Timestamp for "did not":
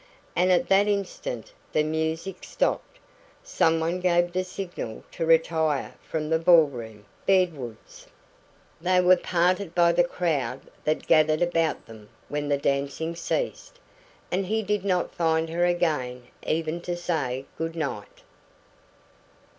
14.63-15.13